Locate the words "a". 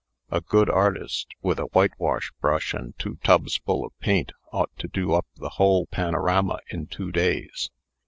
0.31-0.41, 1.59-1.67